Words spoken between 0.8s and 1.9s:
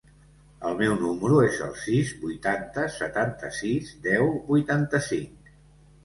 número es el